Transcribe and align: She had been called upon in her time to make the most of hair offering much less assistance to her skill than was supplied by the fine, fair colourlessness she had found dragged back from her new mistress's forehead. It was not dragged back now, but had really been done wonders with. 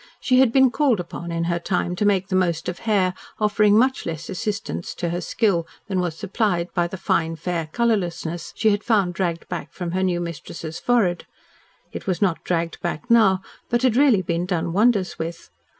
She 0.19 0.39
had 0.39 0.51
been 0.51 0.71
called 0.71 0.99
upon 0.99 1.31
in 1.31 1.43
her 1.43 1.59
time 1.59 1.95
to 1.97 2.05
make 2.07 2.29
the 2.29 2.35
most 2.35 2.67
of 2.67 2.79
hair 2.89 3.13
offering 3.37 3.77
much 3.77 4.03
less 4.03 4.31
assistance 4.31 4.95
to 4.95 5.09
her 5.09 5.21
skill 5.21 5.67
than 5.87 5.99
was 5.99 6.17
supplied 6.17 6.73
by 6.73 6.87
the 6.87 6.97
fine, 6.97 7.35
fair 7.35 7.67
colourlessness 7.67 8.51
she 8.55 8.71
had 8.71 8.83
found 8.83 9.13
dragged 9.13 9.47
back 9.47 9.71
from 9.71 9.91
her 9.91 10.01
new 10.01 10.19
mistress's 10.19 10.79
forehead. 10.79 11.27
It 11.91 12.07
was 12.07 12.19
not 12.19 12.43
dragged 12.43 12.81
back 12.81 13.11
now, 13.11 13.43
but 13.69 13.83
had 13.83 13.95
really 13.95 14.23
been 14.23 14.47
done 14.47 14.73
wonders 14.73 15.19
with. 15.19 15.51